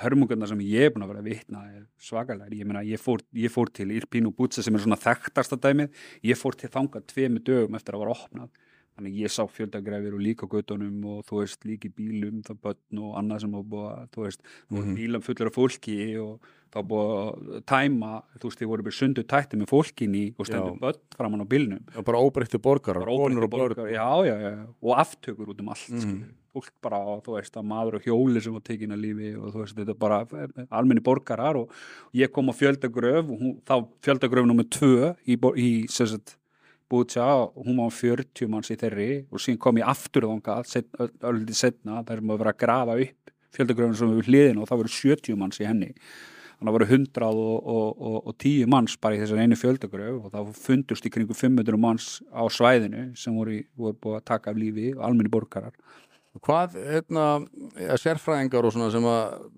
hörmungarna 0.00 0.48
sem 0.48 0.62
ég 0.64 0.88
er 0.88 0.94
búin 0.94 1.04
að 1.04 1.12
vera 1.12 1.22
að 1.22 1.28
vitna 1.30 1.62
svakalega, 2.00 2.56
ég 2.56 2.68
meina 2.68 2.82
ég 2.86 3.00
fór, 3.00 3.22
ég 3.36 3.52
fór 3.52 3.70
til 3.74 3.90
Irpín 3.94 4.28
og 4.30 4.36
Bútsa 4.38 4.64
sem 4.64 4.74
er 4.74 4.84
svona 4.84 4.98
þekktasta 5.00 5.58
dæmið, 5.60 5.94
ég 6.26 6.40
fór 6.40 6.58
til 6.58 6.72
þanga 6.72 7.02
tveimu 7.12 7.42
dögum 7.46 7.78
eftir 7.78 7.96
að 7.96 8.04
vera 8.04 8.16
opnað. 8.16 8.60
Þannig 8.98 9.20
ég 9.22 9.32
sá 9.32 9.44
fjöldagrefir 9.48 10.16
og 10.16 10.20
líka 10.20 10.48
göttunum 10.50 11.04
og 11.08 11.20
þú 11.28 11.38
veist 11.40 11.62
líki 11.64 11.88
bílum 11.94 12.40
það 12.44 12.58
börn 12.66 13.02
og 13.06 13.12
annað 13.20 13.44
sem 13.44 13.54
var 13.54 13.68
búið 13.70 13.86
að 13.90 14.08
þú 14.16 14.24
veist, 14.24 14.42
mm 14.68 14.80
-hmm. 14.80 14.96
bílam 14.98 15.22
fullur 15.24 15.46
af 15.48 15.54
fólki 15.54 15.96
og 16.20 16.40
það 16.72 16.88
búið 16.90 17.14
að 17.56 17.64
tæma 17.70 18.10
þú 18.40 18.44
veist, 18.44 18.58
þið 18.60 18.70
voru 18.70 18.82
bara 18.82 18.98
sundu 18.98 19.22
tætti 19.22 19.56
með 19.56 19.70
fólkinni 19.70 20.34
og 20.36 20.46
stendur 20.46 20.78
börn 20.80 21.00
framann 21.16 21.44
á 21.44 21.46
bílnum. 21.46 21.82
Já, 21.94 22.02
bara 22.04 22.18
óbreytti 22.18 22.58
borgarar, 22.58 23.06
konur 23.06 23.44
og 23.44 23.50
borgarar 23.50 23.88
já, 23.88 24.26
já, 24.26 24.36
já, 24.40 24.66
og 24.82 24.98
aftökur 24.98 25.48
út 25.48 25.60
um 25.60 25.68
allt 25.68 25.88
mm 25.88 26.00
-hmm. 26.00 26.39
Fólk 26.54 26.72
bara, 26.82 26.98
þú 27.24 27.36
veist, 27.36 27.56
að 27.56 27.68
maður 27.70 27.98
og 28.00 28.08
hjóli 28.08 28.42
sem 28.42 28.56
var 28.56 28.64
tekinn 28.66 28.96
að 28.96 29.04
lífi 29.04 29.30
og 29.38 29.54
þú 29.54 29.62
veist, 29.62 29.78
þetta 29.78 29.94
er 29.94 30.00
bara 30.00 30.20
almenni 30.68 31.04
borgarar 31.04 31.60
og 31.60 31.72
ég 32.16 32.32
kom 32.34 32.50
á 32.50 32.54
fjöldagröf 32.58 33.30
og 33.30 33.38
hún, 33.38 33.56
þá 33.66 33.76
fjöldagröf 34.06 34.50
nummið 34.50 34.70
tvö 34.76 35.14
í, 35.24 35.38
í, 35.38 35.70
í 35.86 36.20
Bútsja 36.90 37.22
og 37.22 37.62
hún 37.68 37.78
var 37.78 37.92
40 37.94 38.50
manns 38.50 38.72
í 38.74 38.76
þeirri 38.78 39.10
og 39.30 39.38
síðan 39.38 39.60
kom 39.62 39.78
ég 39.78 39.86
aftur 39.92 40.26
þánga 40.26 40.56
ölliti 41.30 41.54
setna 41.54 42.02
þar 42.02 42.22
að 42.24 42.40
vera 42.42 42.50
að 42.50 42.60
grafa 42.64 42.96
upp 43.04 43.32
fjöldagröfum 43.54 43.96
sem 43.98 44.12
við 44.16 44.30
hliðin 44.30 44.58
og 44.58 44.66
það 44.70 44.82
voru 44.82 44.92
70 44.96 45.38
manns 45.38 45.60
í 45.62 45.68
henni. 45.68 45.90
Þannig 46.58 46.66
að 46.66 46.66
það 46.66 46.76
voru 46.76 46.88
110 48.34 48.70
manns 48.74 48.96
bara 49.00 49.16
í 49.16 49.20
þessar 49.22 49.42
einu 49.44 49.58
fjöldagröf 49.58 50.18
og 50.18 50.34
það 50.34 50.50
fundust 50.66 51.06
í 51.06 51.12
kringu 51.14 51.36
500 51.38 51.80
manns 51.80 52.08
á 52.34 52.42
svæðinu 52.52 53.06
sem 53.16 53.38
voru, 53.38 53.62
voru 53.78 53.96
búið 54.02 54.18
að 54.18 54.26
taka 54.32 54.52
af 54.52 54.60
lífi 54.60 54.90
og 54.96 55.06
almenni 55.06 55.32
borgarar 55.32 55.72
Hvað, 56.38 56.76
hérna, 56.78 57.24
sérfræðingar 57.98 58.68
og 58.68 58.74
svona 58.74 58.92
sem 58.94 59.06
að 59.10 59.48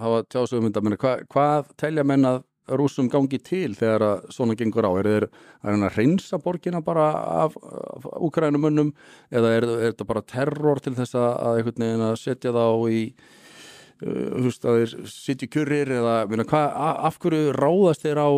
hafa 0.00 0.24
tjásum 0.32 0.64
um 0.64 0.70
þetta, 0.70 0.96
hvað, 1.02 1.24
hvað 1.34 1.70
telja 1.80 2.04
menn 2.06 2.24
að 2.28 2.38
rúsum 2.80 3.10
gangi 3.12 3.38
til 3.44 3.74
þegar 3.76 4.06
að 4.06 4.24
svona 4.32 4.56
gengur 4.56 4.88
á? 4.88 4.92
Er 4.96 5.26
það 5.28 5.84
að 5.84 5.98
reynsa 5.98 6.40
borgina 6.40 6.80
bara 6.84 7.10
af, 7.44 7.58
af 7.60 8.08
úkrænumönnum 8.24 8.94
eða 9.28 9.52
er, 9.58 9.68
er 9.68 9.92
þetta 9.92 10.08
bara 10.08 10.24
terror 10.24 10.80
til 10.80 10.94
þess 10.96 11.18
að 11.20 11.60
einhvern 11.60 11.84
veginn 11.84 12.08
að 12.08 12.18
setja 12.22 12.56
þá 12.56 12.66
í 12.88 13.04
uh, 13.04 14.26
þú 14.32 14.44
veist 14.48 14.68
að 14.68 14.80
þeir 14.80 14.98
sitja 15.12 15.44
í 15.44 15.54
kurir 15.58 15.96
eða 16.00 16.18
minna, 16.30 16.48
hva, 16.48 16.66
af 17.04 17.20
hverju 17.20 17.52
ráðast 17.60 18.08
þeir 18.08 18.24
á 18.24 18.30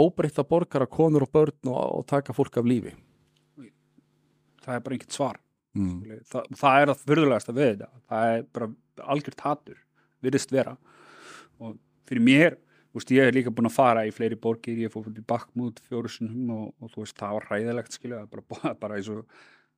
óbreytta 0.00 0.44
borgar 0.44 0.84
að 0.84 0.94
konur 1.00 1.24
og 1.24 1.32
börn 1.32 1.72
og, 1.72 1.80
og 1.80 2.10
taka 2.12 2.36
fólk 2.36 2.60
af 2.60 2.68
lífi? 2.68 2.92
Það 4.60 4.74
er 4.76 4.84
bara 4.84 4.98
einhvert 4.98 5.16
svar 5.16 5.46
mm. 5.78 6.24
það, 6.30 6.48
það 6.62 6.80
er 6.80 6.92
að 6.94 7.04
fyrðulegast 7.04 7.52
að 7.52 7.60
við 7.60 7.70
þetta 7.74 7.90
það 8.10 8.34
er 8.34 8.48
bara 8.56 8.72
algjört 9.14 9.46
hattur 9.46 9.78
virðist 10.24 10.52
vera 10.54 10.76
og 11.60 11.78
fyrir 12.08 12.26
mér 12.26 12.58
Veist, 12.90 13.10
ég 13.14 13.22
hef 13.22 13.34
líka 13.36 13.52
búin 13.54 13.68
að 13.68 13.76
fara 13.76 14.02
í 14.02 14.10
fleiri 14.10 14.34
borgir, 14.40 14.78
ég 14.82 14.90
fór 14.90 15.04
fyrir 15.06 15.22
Bakmút 15.30 15.78
fjórusunum 15.86 16.48
og, 16.56 16.64
og 16.82 16.90
þú 16.90 17.04
veist, 17.04 17.16
það 17.20 17.36
var 17.36 17.44
ræðilegt, 17.52 17.94
skilja, 17.94 18.24
bara, 18.30 18.72
bara 18.82 18.96
eins 18.98 19.10
og, 19.14 19.20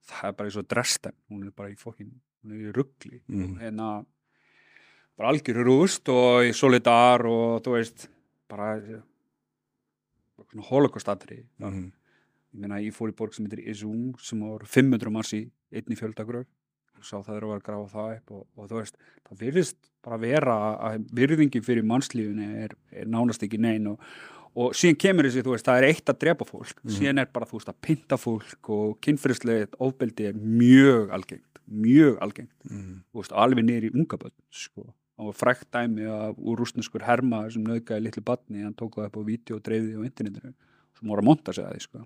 það 0.09 0.29
er 0.31 0.37
bara 0.39 0.49
eins 0.49 0.57
og 0.57 0.69
Dresden, 0.71 1.17
hún 1.29 1.43
er 1.45 1.53
bara 1.57 1.73
í 1.73 1.77
fokkin, 1.77 2.15
hún 2.41 2.55
er 2.57 2.71
í 2.71 2.73
ruggli, 2.73 3.21
mm. 3.29 3.59
hérna, 3.61 3.89
bara 5.19 5.33
algjör 5.35 5.61
rúst 5.69 6.09
og 6.13 6.49
í 6.49 6.55
solidar 6.57 7.27
og 7.29 7.61
þú 7.67 7.77
veist, 7.77 8.07
bara, 8.49 8.71
bara 8.81 10.49
svona 10.49 10.71
holocaust-atri, 10.71 11.43
mm. 11.61 11.85
Ég 12.53 12.61
meina, 12.61 12.81
ég 12.83 12.95
fór 12.95 13.13
í 13.13 13.17
borg 13.17 13.35
sem 13.37 13.47
heitir 13.47 13.63
Izung, 13.73 14.19
sem 14.21 14.43
var 14.45 14.67
500 14.69 15.13
manns 15.13 15.33
í 15.37 15.47
einni 15.73 15.97
fjöldagröf, 15.97 16.49
sá 17.03 17.17
það 17.25 17.39
eru 17.39 17.55
að 17.55 17.65
grafa 17.67 17.89
það 17.93 18.13
upp 18.17 18.35
og, 18.37 18.45
og 18.57 18.69
þú 18.71 18.79
veist, 18.79 19.01
það 19.27 19.41
virðist 19.41 19.91
bara 20.05 20.19
vera 20.23 20.55
að 20.91 21.09
virðingi 21.19 21.63
fyrir 21.65 21.87
mannslífinu 21.89 22.49
er, 22.63 22.77
er 22.95 23.11
nánast 23.11 23.43
ekki 23.47 23.61
nein 23.63 23.89
og, 23.91 24.07
og 24.59 24.77
síðan 24.79 25.01
kemur 25.03 25.29
þessi, 25.29 25.45
þú 25.47 25.57
veist, 25.57 25.69
það 25.69 25.81
er 25.81 25.89
eitt 25.89 26.13
að 26.13 26.21
drepa 26.25 26.47
fólk, 26.49 26.75
mm. 26.83 26.95
síðan 26.99 27.23
er 27.25 27.31
bara, 27.35 27.49
þú 27.49 27.59
veist, 27.59 27.73
að 27.73 27.81
pinta 27.89 28.19
fólk 28.21 28.73
og 28.77 28.97
kynferðislegið 29.07 29.79
ofbeldi 29.89 30.31
er 30.31 30.39
mjög 30.39 31.15
algengt, 31.19 31.63
mjög 31.67 32.19
algengt. 32.27 32.57
Mm. 32.69 32.99
þú 33.11 33.23
veist, 33.23 33.39
alveg 33.45 33.69
neyri 33.69 33.95
unga 33.95 34.21
börn, 34.21 34.37
sko. 34.55 34.91
Og 35.23 35.35
frækt 35.37 35.69
dæmi 35.75 36.07
að 36.09 36.39
úr 36.41 36.59
rúsneskur 36.59 37.05
herma 37.07 37.45
sem 37.53 37.63
nöðgæði 37.67 38.09
litlu 38.09 38.23
batni, 38.27 38.65
hann 38.65 38.75
tók 38.75 38.97
það 38.97 39.11
upp 39.11 39.19
á 39.21 39.29
vídeo 39.29 39.59
og 39.59 39.65
dreifði 39.67 39.95
á 39.95 40.03
internetinu. 40.09 40.55
Sem 40.99 41.13
voru 41.13 41.23
að 41.23 41.29
monta 41.29 41.55
sig 41.55 41.67
að 41.67 41.77
því, 41.77 41.83
sko 41.85 42.01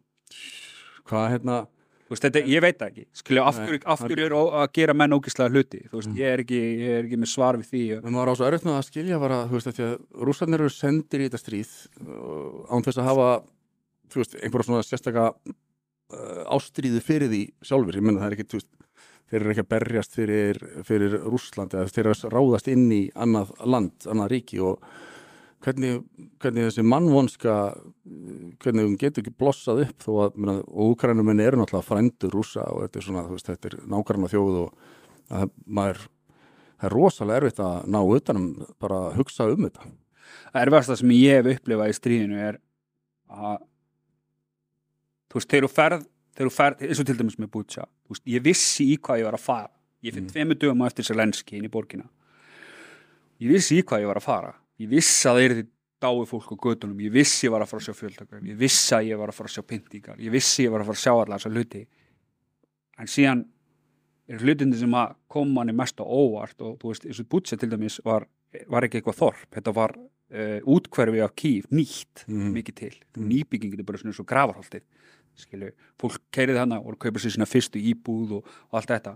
Hvað, 1.06 1.26
hérna 1.34 1.62
Veist, 2.06 2.22
þetta, 2.22 2.41
ég 2.47 2.62
veit 2.62 2.76
það 2.78 2.91
ekki, 2.92 3.04
skilja, 3.19 3.44
af 3.50 4.03
hverju 4.06 4.26
er 4.28 4.34
að 4.37 4.69
gera 4.78 4.94
menn 4.94 5.14
ógislega 5.16 5.50
hluti, 5.50 5.81
veist, 5.91 6.06
mm. 6.06 6.19
ég, 6.20 6.34
er 6.37 6.42
ekki, 6.44 6.60
ég 6.84 6.98
er 7.00 7.09
ekki 7.09 7.19
með 7.19 7.31
svar 7.32 7.59
við 7.59 7.72
því. 7.72 7.81
En 7.98 8.14
maður 8.14 8.31
á 8.31 8.34
svo 8.38 8.47
erfitt 8.47 8.66
með 8.69 8.76
að 8.76 8.84
skilja 8.87 9.19
bara, 9.19 9.38
rúsarnir 9.50 10.62
eru 10.62 10.70
sendir 10.70 11.25
í 11.25 11.26
þetta 11.26 11.41
stríð 11.42 11.72
uh, 12.04 12.60
án 12.70 12.87
þess 12.87 13.00
að 13.03 13.09
hafa, 13.10 13.26
veist, 14.14 14.38
einhverja 14.38 14.69
svona 14.69 14.87
sérstakka 14.87 15.26
uh, 15.34 16.44
ástríði 16.54 17.03
fyrir 17.03 17.32
því 17.32 17.43
sjálfur, 17.72 17.98
ég 17.98 18.06
menna 18.06 18.22
það 18.22 18.31
er 18.31 18.38
ekki, 18.38 18.62
þeir 19.26 19.41
eru 19.41 19.54
ekki 19.56 19.66
að 19.66 19.70
berjast 19.75 20.16
fyrir, 20.20 20.64
fyrir 20.87 21.20
Rúsland 21.26 21.75
eða 21.75 21.91
þeir 21.91 22.04
eru 22.04 22.16
að 22.20 22.37
ráðast 22.38 22.70
inn 22.70 22.87
í 22.94 23.03
annað 23.19 23.50
land, 23.66 24.06
annað 24.06 24.31
ríki 24.37 24.62
og 24.62 24.78
hvernig, 25.66 26.00
hvernig 26.43 26.69
þessi 26.69 26.84
mannvonska 26.87 27.54
hvernig 28.62 28.87
hún 28.87 28.99
getur 29.00 29.25
ekki 29.25 29.34
blossað 29.34 29.82
upp 29.87 30.04
þó 30.04 30.10
að, 30.27 30.37
menna, 30.38 30.56
og 30.66 30.93
úkrænumenn 30.94 31.43
eru 31.43 31.60
náttúrulega 31.60 31.88
frændur 31.88 32.34
rúsa 32.34 32.66
og 32.71 32.84
þetta 32.84 33.00
er 33.00 33.06
svona, 33.06 33.25
veist, 33.31 33.49
þetta 33.50 33.71
er 33.71 33.78
nákvæmna 33.91 34.31
þjóð 34.32 34.59
og 34.62 34.91
að 35.37 35.55
maður 35.66 36.03
það 36.76 36.88
er 36.88 36.94
rosalega 36.94 37.41
erfitt 37.41 37.62
að 37.66 37.78
ná 37.94 38.00
utanum 38.03 38.50
bara 38.82 39.00
að 39.09 39.16
hugsa 39.21 39.49
um 39.50 39.65
þetta. 39.66 39.88
Það 40.53 40.93
sem 41.00 41.15
ég 41.16 41.41
hef 41.41 41.49
upplifað 41.56 41.91
í 41.91 41.97
stríðinu 41.97 42.43
er 42.43 42.60
að 43.32 43.56
þú 45.26 45.41
veist, 45.41 45.50
þegar 45.50 45.66
þú 45.66 45.72
ferð 45.72 46.05
þegar 46.37 46.50
þú 46.50 46.55
ferð, 46.59 46.84
eins 46.84 47.00
og 47.00 47.09
til 47.09 47.16
dæmis 47.16 47.38
með 47.41 47.50
Bútsja 47.55 47.88
ég 48.28 48.44
vissi 48.44 48.93
í 48.93 49.00
hvað 49.00 49.22
ég 49.22 49.26
var 49.26 49.38
að 49.38 49.47
fara. 49.49 49.72
Ég 50.05 50.15
fyrir 50.15 50.26
mm. 50.26 50.32
tveimu 50.34 50.56
dögum 50.60 50.84
eftir 50.87 51.06
Selenski 51.09 51.56
inn 51.56 51.66
í 51.66 51.72
borgina. 51.72 52.05
Ég 53.43 53.50
vissi 53.50 53.81
í 53.81 53.82
hvað 53.82 54.05
ég 54.05 54.10
var 54.12 54.21
að 54.21 54.26
fara 54.28 54.53
ég 54.82 54.91
vissi 54.91 55.28
að 55.28 55.38
það 55.38 55.47
er 55.47 55.56
því 55.56 55.66
dái 56.06 56.26
fólk 56.28 56.50
á 56.53 56.56
gödunum, 56.66 57.04
ég 57.06 57.12
vissi 57.12 57.47
ég 57.47 57.53
var 57.54 57.64
að 57.64 57.70
fara 57.72 57.82
að 57.82 57.87
sjá 57.87 57.97
fjöldakar 57.97 58.42
ég 58.44 58.59
vissi 58.60 58.97
að 58.97 59.10
ég 59.10 59.20
var 59.20 59.32
að 59.32 59.38
fara 59.38 59.48
að 59.48 59.54
sjá 59.54 59.64
pyntingar. 59.64 60.19
Ég 60.20 60.34
vissi 60.34 60.66
ég 60.66 60.72
var 60.75 60.82
að 60.82 60.91
fara 60.91 60.98
að 60.98 61.04
sjá 61.04 61.12
allar 61.14 61.41
þessar 61.41 61.56
hluti. 61.56 61.84
En 63.00 63.10
síðan 63.10 63.44
er 64.26 64.42
hlutindi 64.42 64.81
sem 64.81 64.97
að 64.98 65.14
koma 65.31 65.62
hann 65.62 65.72
í 65.72 65.76
mest 65.76 66.03
á 66.03 66.04
óvart 66.04 66.60
og 66.64 66.76
þú 66.81 66.92
veist, 66.92 67.06
eins 67.06 67.22
og 67.22 67.31
Butse 67.32 67.59
til 67.60 67.70
dæmis 67.70 67.98
var, 68.04 68.26
var 68.72 68.87
ekki 68.87 69.00
eitthvað 69.00 69.20
þorp, 69.20 69.48
þetta 69.56 69.75
var 69.76 69.94
uh, 69.97 70.59
útkverfi 70.76 71.22
af 71.25 71.34
kýf, 71.38 71.69
nýtt 71.70 72.26
mm. 72.26 72.50
mikið 72.56 72.78
til, 72.81 72.93
mm. 73.14 73.28
nýbyggingin 73.31 73.82
er 73.82 73.88
bara 73.88 74.03
svona 74.03 74.14
eins 74.14 74.22
og 74.22 74.28
gravarhaldið, 74.32 74.84
skilju. 75.37 75.72
Fólk 76.03 76.20
keirið 76.34 76.60
hana 76.64 76.81
og 76.82 76.98
kaupa 77.03 77.22
sér 77.22 77.37
svona 77.37 77.48
fyrstu 77.48 77.82
íbúð 77.93 78.38
og, 78.41 78.50
og 78.70 78.81
allt 78.81 78.93
þetta. 78.97 79.14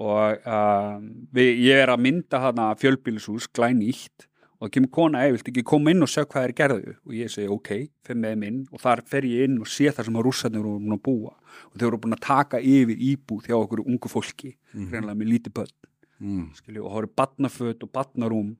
Og 0.00 0.48
uh, 0.48 0.96
við, 1.36 1.52
ég 1.66 1.82
er 1.82 1.92
að 1.92 2.04
mynda 2.06 2.40
hana 2.46 2.70
fjölbílisús 2.80 3.50
glænýtt 3.52 4.29
og 4.60 4.68
það 4.68 4.72
kemur 4.74 4.90
kona, 4.92 5.24
ég 5.24 5.34
vilt 5.36 5.46
ekki 5.48 5.62
koma 5.64 5.92
inn 5.94 6.04
og 6.04 6.10
sjá 6.12 6.26
hvað 6.28 6.46
er 6.46 6.52
gerðu 6.58 6.94
og 6.94 7.12
ég 7.16 7.32
segi 7.32 7.48
ok, 7.48 7.70
fyrir 8.04 8.20
með 8.20 8.40
minn 8.42 8.58
og 8.68 8.82
þar 8.82 9.02
fer 9.08 9.26
ég 9.28 9.48
inn 9.48 9.60
og 9.60 9.68
sé 9.72 9.88
það 9.88 10.08
sem 10.08 10.18
að 10.20 10.26
rússarnir 10.26 10.64
voru 10.66 10.82
búin 10.82 10.96
að 10.96 11.04
búa 11.06 11.32
og 11.32 11.76
þau 11.76 11.86
voru 11.86 12.00
búin 12.02 12.16
að 12.16 12.24
taka 12.26 12.60
yfir 12.60 13.04
íbúð 13.10 13.48
hjá 13.48 13.56
okkur 13.56 13.84
ungu 13.86 14.10
fólki 14.12 14.50
mm 14.52 14.80
-hmm. 14.80 14.90
reynilega 14.92 15.20
með 15.20 15.30
lítið 15.32 15.54
börn 15.56 15.76
mm. 16.20 16.50
skilju, 16.58 16.82
og 16.84 16.90
það 16.90 16.98
voru 16.98 17.12
batnaföld 17.16 17.86
og 17.86 17.92
batnarúm 17.92 18.50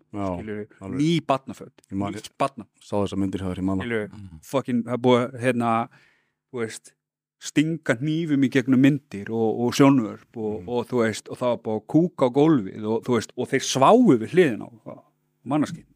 ný 0.96 1.10
batnaföld 1.20 1.84
batna 2.38 2.64
sá 2.80 2.96
þess 2.96 3.12
að 3.12 3.20
myndir 3.20 3.44
hafa 3.44 3.54
verið 3.54 3.68
manna 3.68 3.84
mhm. 3.84 4.40
fokkin, 4.42 4.82
það 4.84 5.02
búið 5.04 5.38
hérna 5.40 5.88
veist, 6.52 6.94
stinga 7.40 7.96
nýfum 8.00 8.42
í 8.44 8.50
gegnum 8.52 8.80
myndir 8.80 9.30
og, 9.32 9.60
og 9.64 9.76
sjónvörp 9.76 10.36
og, 10.36 10.60
mm. 10.60 10.68
og, 10.68 10.74
og 10.80 10.88
þú 10.90 11.04
veist, 11.04 11.28
og 11.28 11.38
það 11.40 11.54
var 11.64 11.76
að 11.76 11.86
kúka 11.86 12.28
á 12.28 12.36
gólfið 12.36 12.84
og 12.84 13.04
þú 13.06 13.16
veist, 13.16 13.32
og 13.36 13.48
þeir 13.52 13.64
sváu 13.64 14.02
við 14.10 14.34
hliðin 14.34 14.66
á 14.66 14.70
mannarskinn 15.48 15.86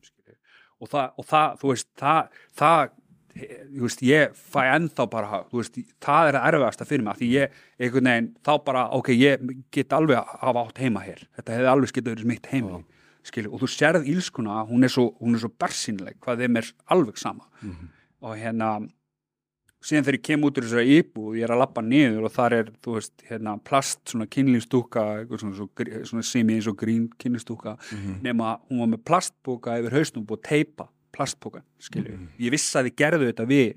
og 0.85 0.93
það, 0.93 1.17
og 1.19 1.29
það, 1.33 1.57
þú 1.63 1.73
veist, 1.73 1.91
það, 2.01 2.39
það 2.61 2.93
þú 3.35 3.83
veist, 3.83 4.03
ég 4.07 4.35
fæ 4.39 4.61
ennþá 4.63 5.07
bara, 5.11 5.41
þú 5.51 5.61
veist, 5.61 5.79
það 6.03 6.29
er 6.31 6.39
að 6.39 6.49
erfiðast 6.51 6.83
að 6.85 6.91
fyrir 6.91 7.07
mig, 7.07 7.17
því 7.19 7.31
ég, 7.33 7.55
einhvern 7.81 8.11
veginn, 8.11 8.29
þá 8.47 8.53
bara 8.69 8.85
ok, 8.99 9.11
ég 9.19 9.47
get 9.75 9.95
alveg 9.97 10.21
að 10.21 10.35
hafa 10.43 10.67
átt 10.69 10.83
heima 10.85 11.03
hér, 11.05 11.25
þetta 11.39 11.57
hefði 11.57 11.73
alveg 11.73 11.95
getið 11.97 12.15
verið 12.15 12.31
mitt 12.31 12.51
heima 12.53 12.77
ja. 12.77 12.83
skilju, 13.31 13.51
og 13.51 13.65
þú 13.65 13.71
sérð 13.75 14.11
ílskuna 14.13 14.61
hún 14.69 14.87
er 14.87 14.95
svo, 14.95 15.09
svo 15.43 15.51
bersinleg, 15.65 16.19
hvað 16.23 16.45
þeim 16.45 16.61
er 16.61 16.71
alveg 16.95 17.19
sama 17.19 17.49
mm 17.61 17.71
-hmm. 17.71 17.91
og 18.21 18.37
hérna 18.39 18.71
síðan 19.85 20.05
þegar 20.07 20.17
ég 20.19 20.23
kem 20.25 20.45
út 20.49 20.59
úr 20.59 20.65
þessari 20.65 20.95
íbú 20.99 21.25
og 21.31 21.35
ég 21.37 21.45
er 21.45 21.53
að 21.55 21.61
lappa 21.61 21.83
niður 21.85 22.25
og 22.25 22.33
þar 22.33 22.53
er, 22.57 22.71
þú 22.85 22.95
veist, 22.97 23.13
hérna, 23.29 23.57
plast 23.69 24.01
svona 24.09 24.27
kynlýnstúka, 24.27 25.03
svona, 25.29 25.55
svona, 25.59 26.05
svona 26.09 26.23
semi 26.25 26.55
eins 26.57 26.69
og 26.71 26.77
grín 26.81 27.09
kynlýnstúka 27.21 27.77
mm 27.77 27.99
-hmm. 27.99 28.23
nema 28.23 28.59
hún 28.71 28.81
var 28.81 28.89
með 28.89 29.03
plastbúka 29.05 29.79
yfir 29.79 29.93
hausnum 29.93 30.25
og 30.29 30.41
teipa 30.43 30.89
plastbúkan, 31.13 31.63
skilju. 31.79 32.13
Mm 32.17 32.19
-hmm. 32.27 32.45
Ég 32.47 32.51
vissi 32.51 32.79
að 32.79 32.85
þið 32.87 32.95
gerðu 32.97 33.27
þetta 33.33 33.47
við 33.47 33.75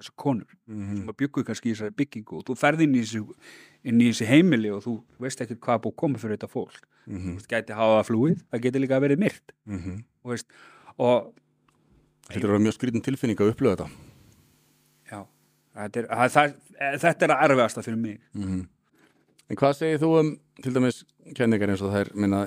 þessar 0.00 0.14
konur 0.16 0.46
Mhm. 0.66 0.96
sem 0.96 1.08
að 1.08 1.16
byggu 1.16 1.44
kannski 1.44 1.70
í 1.70 1.74
þessari 1.74 1.90
byggingu 1.96 2.36
og 2.36 2.44
þú 2.44 2.54
ferð 2.56 2.80
inn 2.82 2.94
í 2.94 3.00
þessi, 3.00 3.34
inn 3.84 4.00
í 4.00 4.08
þessi 4.10 4.26
heimili 4.26 4.70
og 4.70 4.82
þú 4.82 5.02
veist 5.20 5.40
ekkert 5.40 5.60
hvað 5.60 5.80
búið 5.82 5.96
koma 5.96 6.18
fyrir 6.18 6.36
þetta 6.36 6.48
fólk 6.50 6.82
Mhm. 7.06 7.30
þú 7.30 7.34
veist, 7.36 7.48
gæti 7.48 7.72
hafa 7.74 8.02
flúið, 8.02 8.42
það 8.52 8.60
geti 8.60 8.78
líka 8.80 9.00
verið 9.00 9.18
myrt 9.18 9.52
Mhm. 9.66 10.04
og, 10.24 10.30
veist, 10.30 10.46
og 10.98 11.32
Þetta 12.28 12.44
er 12.54 12.58
mjög 12.58 12.72
skrýtin 12.78 13.02
tilfinning 13.02 13.36
að 13.38 13.52
upplöða 13.52 13.76
þetta 13.76 13.88
þetta 15.74 16.00
er, 16.00 16.08
það, 16.10 16.32
það, 16.34 16.54
þetta 17.04 17.26
er 17.26 17.34
að 17.34 17.44
erfiðasta 17.48 17.84
fyrir 17.86 18.00
mig 18.00 18.20
Mhm. 18.34 18.62
En 19.50 19.58
hvað 19.60 19.74
segir 19.76 20.00
þú 20.00 20.10
um 20.20 20.30
til 20.64 20.72
dæmis 20.72 21.02
kenningar 21.36 21.68
eins 21.68 21.82
og 21.84 21.92
þær 21.92 22.10
minna, 22.16 22.44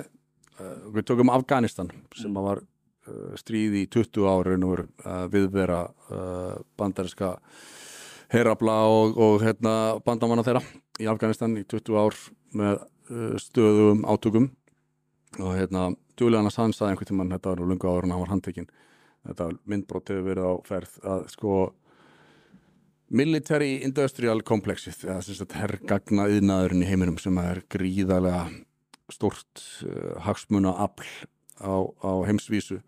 uh, 0.58 0.90
við 0.90 1.06
tökum 1.06 1.30
Afganistan 1.30 1.92
sem 2.18 2.34
að 2.34 2.48
var 2.48 2.62
uh, 2.64 3.36
stríð 3.38 3.76
í 3.78 3.84
20 3.86 4.26
ári 4.26 4.56
og 4.58 4.82
uh, 4.82 5.28
viðvera 5.30 5.84
bandariska 6.76 7.36
herabla 8.34 8.76
og, 8.90 9.16
og 9.16 9.42
hérna, 9.42 10.00
bandamanna 10.04 10.42
þeirra 10.44 10.64
í 11.00 11.06
Afganistan 11.08 11.56
í 11.56 11.64
20 11.64 11.96
ár 11.96 12.18
með 12.58 12.82
stöðum 13.40 14.02
átökum 14.04 14.50
og 15.38 15.54
hérna 15.56 15.86
Julian 16.20 16.48
Assange 16.50 16.74
sagði 16.76 16.92
einhvern 16.92 17.08
tímann 17.08 17.32
þetta 17.32 17.52
var 17.54 17.62
nú 17.62 17.68
lungu 17.70 17.88
áður 17.88 18.04
en 18.04 18.12
hann 18.12 18.20
var 18.20 18.32
handtekinn 18.34 18.68
þetta 19.28 19.46
myndbrót 19.64 20.12
hefur 20.12 20.26
verið 20.26 20.48
á 20.48 20.52
ferð 20.66 20.98
að 21.04 21.24
sko 21.32 21.54
military 23.08 23.78
industrial 23.86 24.42
complexið 24.46 25.06
eða 25.08 25.22
sem 25.24 25.38
sagt 25.38 25.56
herrgagna 25.58 26.28
yðnaðurinn 26.32 26.84
í 26.84 26.88
heiminum 26.88 27.18
sem 27.20 27.36
er 27.42 27.62
gríðarlega 27.72 28.46
stort 29.12 29.62
uh, 29.86 30.18
hagsmuna 30.26 30.74
afl 30.84 31.08
á, 31.64 31.74
á 32.04 32.12
heimsvísu. 32.28 32.82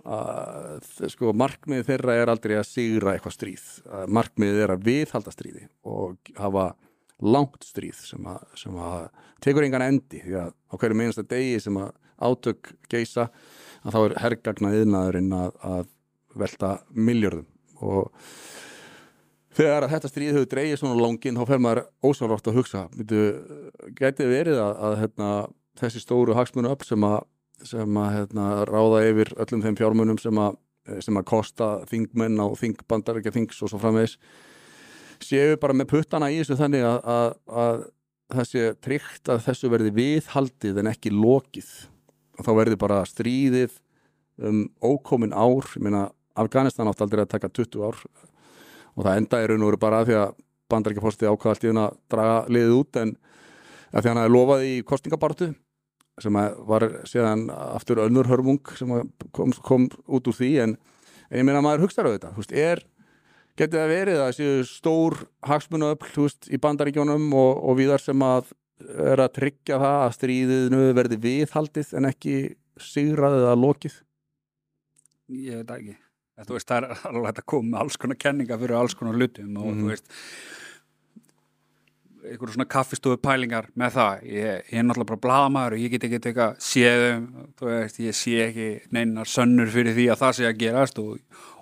Að 0.00 0.80
sko 1.12 1.34
markmið 1.36 1.84
þeirra 1.90 2.16
er 2.16 2.30
aldrei 2.32 2.56
að 2.56 2.70
sigra 2.70 3.14
eitthvað 3.14 3.36
stríð. 3.36 3.66
Uh, 3.84 4.06
markmið 4.10 4.62
er 4.64 4.74
að 4.74 4.86
viðhalda 4.88 5.34
stríði 5.34 5.66
og 5.86 6.32
hafa 6.40 6.72
langt 7.20 7.66
stríð 7.68 8.00
sem 8.08 8.26
að, 8.32 8.44
sem 8.56 8.76
að 8.80 9.10
tekur 9.44 9.66
engan 9.66 9.84
endi 9.84 10.22
því 10.24 10.38
að 10.40 10.54
á 10.56 10.74
hverju 10.80 10.96
minnsta 10.96 11.26
degi 11.28 11.60
sem 11.60 11.76
að 11.80 11.92
átök 12.20 12.72
geisa 12.92 13.28
að 13.84 13.94
þá 13.94 14.00
er 14.00 14.16
herrgagna 14.24 14.72
yðnaðurinn 14.76 15.36
að, 15.36 15.52
að 15.64 15.86
velta 16.40 16.72
miljörðum 16.96 17.46
og 17.80 18.10
þegar 19.56 19.86
að 19.86 19.94
þetta 19.94 20.10
stríð 20.12 20.36
hefur 20.36 20.50
dreigið 20.54 20.80
svona 20.80 21.00
langinn 21.00 21.38
þá 21.38 21.44
fer 21.48 21.62
maður 21.62 21.82
ósálvárt 22.06 22.50
að 22.50 22.58
hugsa 22.60 22.84
gæti 23.98 24.28
verið 24.30 24.60
að, 24.62 24.74
að 24.86 24.96
hérna, 25.02 25.30
þessi 25.80 26.02
stóru 26.04 26.36
hagsmunu 26.38 26.70
upp 26.70 26.84
sem 26.86 27.06
að, 27.06 27.18
sem 27.72 28.02
að 28.02 28.12
hérna, 28.18 28.50
ráða 28.70 29.04
yfir 29.08 29.32
öllum 29.42 29.64
þeim 29.64 29.80
fjármunum 29.80 30.20
sem 30.22 30.42
að, 30.42 30.60
sem 31.02 31.18
að 31.18 31.28
kosta 31.32 31.72
þingmenn 31.90 32.38
á 32.40 32.46
þingbandar 32.60 33.20
ekki 33.20 33.34
þings 33.34 33.62
og 33.64 33.72
svo 33.72 33.82
framvegis 33.82 34.16
séu 35.24 35.56
bara 35.60 35.76
með 35.76 35.90
puttana 35.92 36.30
í 36.32 36.38
þessu 36.40 36.56
þannig 36.60 36.86
að, 36.86 37.00
að, 37.12 37.34
að 37.62 37.82
það 38.30 38.48
sé 38.48 38.64
tryggt 38.84 39.30
að 39.32 39.44
þessu 39.48 39.70
verði 39.72 39.92
viðhaldið 39.96 40.80
en 40.80 40.90
ekki 40.90 41.12
lokið. 41.14 41.70
Og 42.38 42.46
þá 42.46 42.50
verði 42.56 42.80
bara 42.80 43.02
stríðið 43.08 43.76
um 44.48 44.64
ókomin 44.80 45.34
ár, 45.36 45.66
ég 45.76 45.84
meina 45.84 46.08
Afganistan 46.40 46.88
átt 46.88 47.02
aldrei 47.04 47.24
að 47.24 47.32
taka 47.34 47.50
20 47.52 47.82
ár 47.84 47.98
og 48.96 49.06
það 49.06 49.16
enda 49.22 49.40
er 49.40 49.52
raun 49.52 49.64
og 49.64 49.72
veru 49.72 49.80
bara 49.80 50.02
að 50.02 50.10
því 50.10 50.20
að 50.20 50.36
bandarækjafosti 50.70 51.28
ákvaða 51.28 51.54
allt 51.54 51.66
í 51.66 51.70
hún 51.70 51.82
að 51.82 51.98
draga 52.12 52.36
liðið 52.54 52.76
út 52.76 53.00
en 53.00 53.16
að 53.90 54.04
því 54.04 54.10
hann 54.10 54.22
hafi 54.22 54.34
lofað 54.34 54.68
í 54.68 54.76
kostningabartu 54.86 55.50
sem 56.20 56.38
var 56.68 56.86
síðan 57.08 57.46
aftur 57.50 58.02
önnur 58.04 58.28
hörmung 58.28 58.60
sem 58.76 58.92
kom, 59.32 59.52
kom 59.64 59.88
út 60.04 60.28
úr 60.28 60.36
því. 60.36 60.50
En, 60.66 60.74
en 61.30 61.40
ég 61.40 61.46
meina 61.48 61.62
maður 61.64 61.86
auðvitað, 61.88 62.34
þú 62.34 62.42
veist, 62.42 62.52
er 62.52 62.82
getið 63.58 63.80
það 63.80 63.94
verið 63.94 64.22
að 64.24 64.34
séu 64.36 64.66
stór 64.68 65.16
hagsmunu 65.48 65.94
öll 65.94 66.28
í 66.52 66.60
bandaríkjónum 66.60 67.30
og, 67.32 67.64
og 67.64 67.80
víðar 67.80 68.04
sem 68.04 68.24
að 68.24 68.52
er 68.80 69.20
að 69.20 69.34
tryggja 69.36 69.80
það 69.80 69.98
að 70.04 70.14
stríðinu 70.16 70.84
verði 70.96 71.18
viðhaldið 71.24 71.96
en 71.98 72.08
ekki 72.08 72.36
sigraðið 72.80 73.48
að 73.50 73.66
lokið? 73.66 73.98
Ég 75.30 75.60
veit 75.60 75.74
ekki 75.76 75.98
En 76.40 76.48
þú 76.48 76.56
veist, 76.56 76.68
það 76.70 76.86
er 76.88 77.04
alveg 77.10 77.28
hægt 77.30 77.42
að 77.44 77.48
koma 77.52 77.68
með 77.74 77.82
alls 77.84 78.00
konar 78.00 78.16
kenninga 78.24 78.56
fyrir 78.62 78.78
alls 78.80 78.94
konar 78.96 79.18
hlutum 79.20 79.58
og 79.60 79.68
Mhm. 79.74 79.80
þú 79.84 79.90
veist 79.92 80.06
einhverju 82.30 82.52
svona 82.54 82.68
kaffistofu 82.68 83.16
pælingar 83.24 83.66
með 83.80 83.94
það. 83.96 84.24
Ég, 84.28 84.58
ég 84.70 84.78
er 84.78 84.84
náttúrulega 84.84 85.08
bara 85.10 85.22
blaðamaður 85.24 85.76
og 85.76 85.80
ég 85.84 85.90
get 85.94 86.04
ekki 86.04 86.18
eitthvað 86.20 86.58
séðum, 86.66 87.22
þú 87.58 87.70
veist, 87.70 88.00
ég 88.04 88.16
sé 88.18 88.34
ekki 88.44 88.66
neinar 88.92 89.24
sönnur 89.30 89.70
fyrir 89.72 89.96
því 89.96 90.04
að 90.12 90.20
það 90.20 90.34
sé 90.36 90.44
að 90.50 90.58
gerast 90.60 91.00
og, 91.00 91.14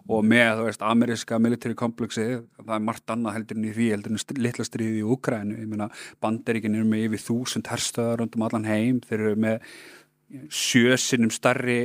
og 0.09 0.25
með, 0.27 0.51
þú 0.59 0.65
veist, 0.67 0.83
ameríska 0.91 1.39
military 1.41 1.75
complexið, 1.79 2.35
það 2.59 2.75
er 2.75 2.85
margt 2.89 3.15
annað 3.15 3.37
heldur 3.39 3.57
en 3.61 3.69
í 3.71 3.73
því, 3.77 3.89
heldur 3.95 4.17
en 4.17 4.43
litla 4.43 4.67
stríði 4.67 4.99
í 4.99 5.07
Úkrænu 5.15 5.59
ég 5.63 5.69
meina, 5.71 5.91
bandaríkin 6.21 6.75
eru 6.75 6.89
með 6.91 7.07
yfir 7.07 7.25
þúsund 7.29 7.71
herstöðar 7.71 8.19
rundum 8.25 8.43
allan 8.49 8.67
heim, 8.69 9.01
þeir 9.07 9.21
eru 9.29 9.37
með 9.47 9.61
sjösinnum 10.53 11.31
starri 11.33 11.79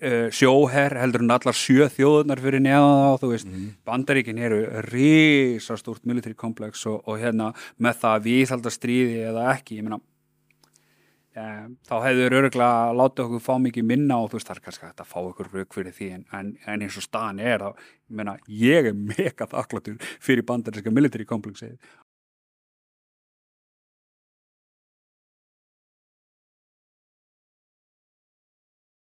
uh, 0.00 0.28
sjóher 0.34 0.96
heldur 1.00 1.24
en 1.24 1.34
allar 1.34 1.56
sjö 1.56 1.88
þjóðunar 1.92 2.42
fyrir 2.42 2.62
neðan 2.64 3.00
þá, 3.00 3.22
þú 3.22 3.32
veist, 3.34 3.56
bandaríkin 3.88 4.42
eru 4.42 4.60
risastórt 4.90 6.06
military 6.08 6.36
complex 6.38 6.86
og, 6.90 7.02
og 7.06 7.20
hérna 7.22 7.52
með 7.78 8.00
það 8.04 8.16
að 8.16 8.28
viðhalda 8.28 8.74
stríði 8.74 9.24
eða 9.30 9.48
ekki, 9.54 9.80
ég 9.80 9.86
meina 9.86 10.00
um, 10.00 11.78
þá 11.88 11.96
hefur 12.06 12.38
öruglega 12.40 12.92
látið 12.96 13.24
okkur 13.26 13.44
fá 13.44 13.54
mikið 13.66 13.88
minna 13.92 14.20
og 14.20 14.30
þú 14.30 14.40
veist, 14.40 14.50
það 14.50 14.60
er 14.60 14.66
kannski 14.68 14.90
að 14.90 15.08
fá 15.14 15.18
okkur 15.22 15.50
rauk 15.54 15.74
fyrir 15.76 15.96
því 15.96 16.12
en, 16.18 16.28
en, 16.36 16.52
en 16.66 16.86
eins 16.86 17.00
og 17.00 17.06
staðan 17.06 17.42
er 17.44 17.64
þá, 17.64 17.88
ég 18.10 18.20
meina, 18.20 18.36
ég 18.60 18.92
er 18.92 19.02
mega 19.14 19.48
þakkláttur 19.50 20.00
fyrir 20.22 20.46
bandaríska 20.48 20.94
military 20.94 21.28
complexið 21.28 21.76